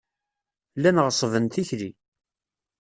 [0.77, 1.89] Llan ɣeṣṣben tikli.